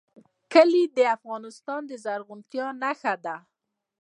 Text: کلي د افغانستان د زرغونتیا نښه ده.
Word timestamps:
کلي 0.53 0.83
د 0.97 0.99
افغانستان 1.15 1.81
د 1.89 1.91
زرغونتیا 2.03 2.67
نښه 2.81 3.13
ده. 3.25 3.35